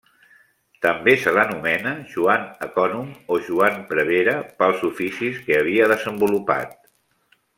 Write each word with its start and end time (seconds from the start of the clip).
També 0.85 1.13
se 1.25 1.33
l'anomena 1.37 1.91
Joan 2.13 2.47
Ecònom 2.69 3.11
o 3.35 3.39
Joan 3.51 3.77
Prevere 3.93 4.35
pels 4.63 4.83
oficis 4.91 5.37
que 5.49 5.59
havia 5.61 5.93
desenvolupat. 5.95 6.77